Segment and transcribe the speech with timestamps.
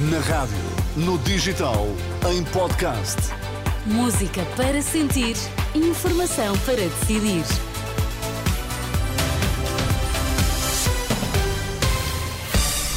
[0.00, 0.56] Na rádio,
[0.94, 1.84] no digital,
[2.30, 3.16] em podcast.
[3.84, 5.34] Música para sentir,
[5.74, 7.42] informação para decidir.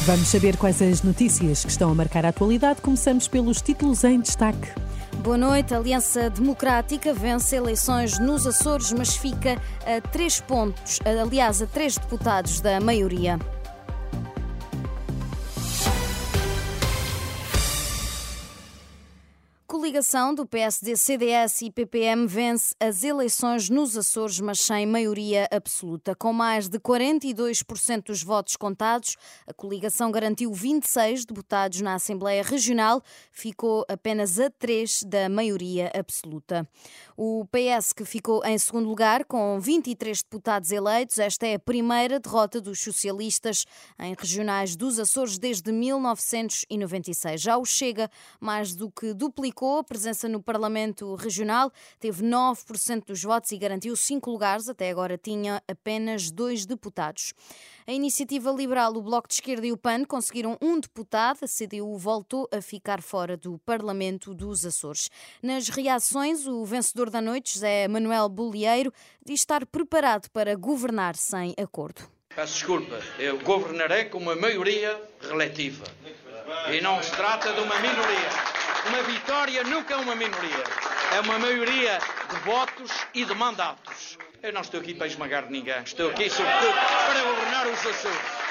[0.05, 2.83] Vamos saber quais as notícias que estão a marcar a atualidade.
[2.83, 4.69] Começamos pelos títulos em destaque.
[5.23, 5.73] Boa noite.
[5.73, 11.97] A Aliança Democrática vence eleições nos Açores, mas fica a três pontos, aliás, a três
[11.97, 13.39] deputados da maioria.
[19.91, 26.15] Coligação do PSD, CDS e PPM vence as eleições nos Açores, mas sem maioria absoluta.
[26.15, 33.03] Com mais de 42% dos votos contados, a coligação garantiu 26 deputados na Assembleia Regional,
[33.33, 36.65] ficou apenas a 3 da maioria absoluta.
[37.17, 42.17] O PS, que ficou em segundo lugar, com 23 deputados eleitos, esta é a primeira
[42.17, 43.65] derrota dos socialistas
[43.99, 47.41] em regionais dos Açores desde 1996.
[47.41, 53.23] Já o Chega, mais do que duplicou a presença no Parlamento Regional, teve 9% dos
[53.23, 57.33] votos e garantiu cinco lugares, até agora tinha apenas dois deputados.
[57.87, 61.97] A Iniciativa Liberal, o Bloco de Esquerda e o PAN conseguiram um deputado, a CDU
[61.97, 65.09] voltou a ficar fora do Parlamento dos Açores.
[65.41, 68.93] Nas reações, o vencedor da noite, José Manuel Bolieiro,
[69.25, 72.07] diz estar preparado para governar sem acordo.
[72.35, 75.83] Peço desculpa, eu governarei com uma maioria relativa.
[76.71, 78.50] E não se trata de uma minoria.
[78.87, 80.63] Uma vitória nunca é uma minoria.
[81.13, 84.17] É uma maioria de votos e de mandatos.
[84.41, 85.83] Eu não estou aqui para esmagar ninguém.
[85.83, 88.41] Estou aqui, sobretudo, para governar os Açores.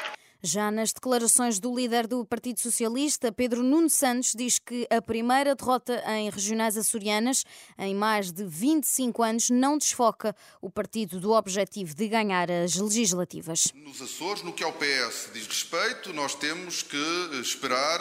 [0.43, 5.55] Já nas declarações do líder do Partido Socialista, Pedro Nuno Santos, diz que a primeira
[5.55, 7.45] derrota em regionais açorianas
[7.77, 13.71] em mais de 25 anos não desfoca o partido do objetivo de ganhar as legislativas.
[13.75, 16.97] Nos Açores, no que ao PS diz respeito, nós temos que
[17.43, 18.01] esperar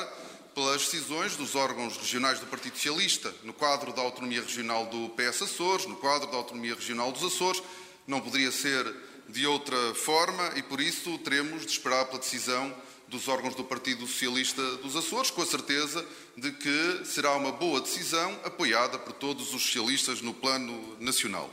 [0.59, 5.43] pelas decisões dos órgãos regionais do Partido Socialista, no quadro da autonomia regional do PS
[5.43, 7.63] Açores, no quadro da autonomia regional dos Açores.
[8.05, 8.93] Não poderia ser
[9.29, 12.75] de outra forma e, por isso, teremos de esperar pela decisão
[13.07, 16.05] dos órgãos do Partido Socialista dos Açores, com a certeza
[16.35, 21.49] de que será uma boa decisão apoiada por todos os socialistas no plano nacional.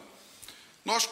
[0.84, 1.08] Nós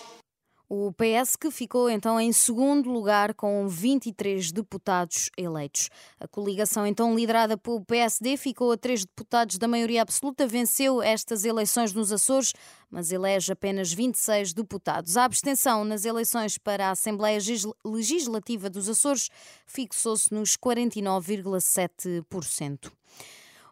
[0.69, 5.91] o PS, que ficou então em segundo lugar com 23 deputados eleitos.
[6.19, 11.45] A coligação, então liderada pelo PSD, ficou a três deputados da maioria absoluta, venceu estas
[11.45, 12.53] eleições nos Açores,
[12.91, 15.17] mas elege apenas 26 deputados.
[15.17, 17.39] A abstenção nas eleições para a Assembleia
[17.85, 19.29] Legislativa dos Açores
[19.67, 22.91] fixou-se nos 49,7%.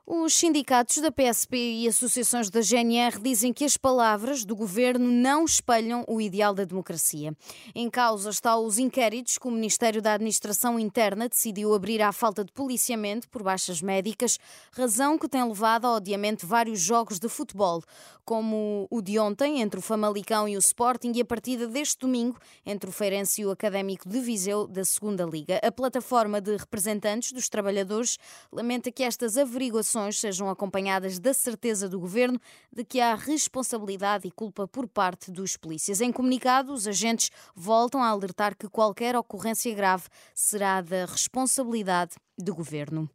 [0.04, 5.44] Os sindicatos da PSP e associações da GNR dizem que as palavras do governo não
[5.44, 7.32] espelham o ideal da democracia.
[7.72, 12.44] Em causa está os inquéritos que o Ministério da Administração Interna decidiu abrir à falta
[12.44, 14.40] de policiamento por baixas médicas,
[14.72, 17.80] razão que tem levado ao adiamento vários jogos de futebol,
[18.24, 22.40] como o de ontem entre o Famalicão e o Sporting e a partida deste domingo
[22.66, 25.60] entre o Feirense e o Académico de Viseu da Segunda Liga.
[25.62, 28.18] A plataforma de representantes dos trabalhadores
[28.50, 32.40] lamenta que estas averiguações sejam acompanhadas da certeza do governo
[32.72, 36.00] de que há responsabilidade e culpa por parte dos polícias.
[36.00, 40.04] Em comunicado, os agentes voltam a alertar que qualquer ocorrência grave
[40.34, 43.08] será da responsabilidade do governo.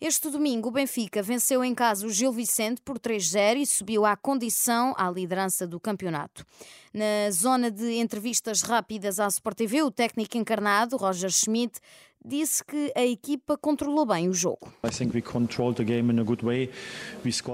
[0.00, 4.16] Este domingo, o Benfica venceu em casa o Gil Vicente por 3-0 e subiu à
[4.16, 6.46] condição à liderança do campeonato.
[6.94, 11.80] Na zona de entrevistas rápidas à Sport TV, o técnico encarnado, Roger Schmidt,
[12.24, 14.72] disse que a equipa controlou bem o jogo.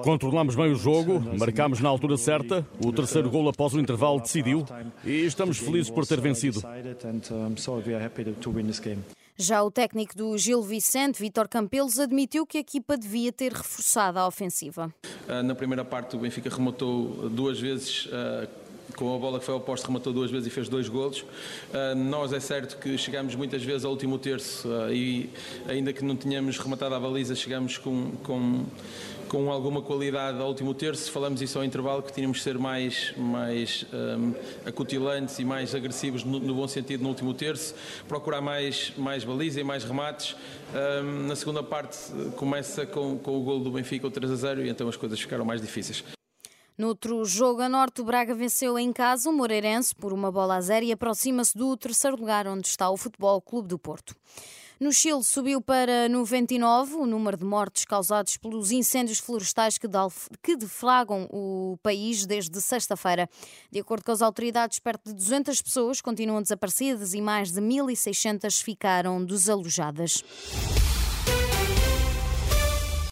[0.02, 4.66] Controlamos bem o jogo, marcámos na altura certa, o terceiro gol após o intervalo decidiu
[5.02, 6.62] e estamos felizes por ter vencido.
[9.36, 14.16] Já o técnico do Gil Vicente, Vítor Campelos, admitiu que a equipa devia ter reforçado
[14.16, 14.94] a ofensiva.
[15.28, 18.46] Ah, na primeira parte, o Benfica rematou duas vezes ah,
[18.94, 21.20] com a bola que foi ao posto, rematou duas vezes e fez dois golos.
[21.20, 25.30] Uh, nós é certo que chegamos muitas vezes ao último terço uh, e
[25.68, 28.64] ainda que não tenhamos rematado a baliza, chegamos com, com,
[29.28, 31.10] com alguma qualidade ao último terço.
[31.10, 34.32] Falamos isso ao intervalo que tínhamos de ser mais, mais um,
[34.64, 37.74] acutilantes e mais agressivos no, no, bom sentido no último terço,
[38.08, 40.36] procurar mais, mais baliza e mais remates.
[40.74, 41.98] Um, na segunda parte
[42.36, 45.20] começa com, com o gol do Benfica, o 3 a 0, e então as coisas
[45.20, 46.04] ficaram mais difíceis.
[46.76, 50.60] Noutro jogo a norte, o Braga venceu em casa o Moreirense por uma bola a
[50.60, 54.16] zero e aproxima-se do terceiro lugar, onde está o Futebol Clube do Porto.
[54.80, 61.28] No Chile subiu para 99 o número de mortes causados pelos incêndios florestais que deflagram
[61.30, 63.30] o país desde sexta-feira.
[63.70, 68.60] De acordo com as autoridades, perto de 200 pessoas continuam desaparecidas e mais de 1.600
[68.60, 70.24] ficaram desalojadas.